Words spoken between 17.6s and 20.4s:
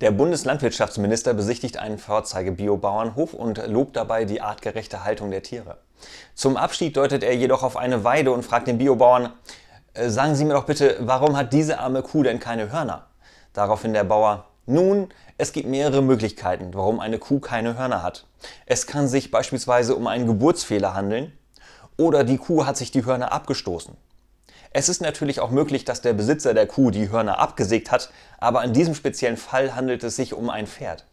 Hörner hat. Es kann sich beispielsweise um einen